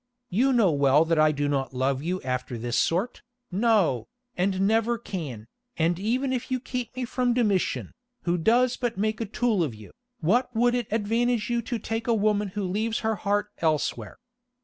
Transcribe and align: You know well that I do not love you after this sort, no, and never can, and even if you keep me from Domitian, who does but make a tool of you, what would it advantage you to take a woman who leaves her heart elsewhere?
You 0.31 0.51
know 0.51 0.71
well 0.71 1.05
that 1.05 1.19
I 1.19 1.31
do 1.31 1.47
not 1.47 1.75
love 1.75 2.01
you 2.01 2.19
after 2.23 2.57
this 2.57 2.75
sort, 2.75 3.21
no, 3.51 4.07
and 4.35 4.61
never 4.61 4.97
can, 4.97 5.45
and 5.77 5.99
even 5.99 6.33
if 6.33 6.49
you 6.49 6.59
keep 6.59 6.95
me 6.95 7.05
from 7.05 7.35
Domitian, 7.35 7.91
who 8.23 8.39
does 8.39 8.77
but 8.77 8.97
make 8.97 9.21
a 9.21 9.27
tool 9.27 9.63
of 9.63 9.75
you, 9.75 9.91
what 10.19 10.49
would 10.55 10.73
it 10.73 10.87
advantage 10.89 11.51
you 11.51 11.61
to 11.61 11.77
take 11.77 12.07
a 12.07 12.15
woman 12.15 12.47
who 12.47 12.63
leaves 12.63 13.01
her 13.01 13.13
heart 13.17 13.51
elsewhere? 13.59 14.17